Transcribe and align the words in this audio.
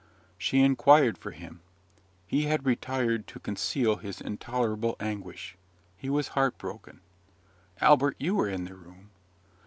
She 0.39 0.61
inquired 0.63 1.15
for 1.19 1.29
him. 1.29 1.61
He 2.25 2.45
had 2.45 2.65
retired 2.65 3.27
to 3.27 3.39
conceal 3.39 3.97
his 3.97 4.19
intolerable 4.19 4.95
anguish, 4.99 5.55
he 5.95 6.09
was 6.09 6.29
heartbroken, 6.29 7.01
'Albert, 7.81 8.15
you 8.19 8.33
were 8.33 8.49
in 8.49 8.63
the 8.63 8.73
room.' 8.73 9.11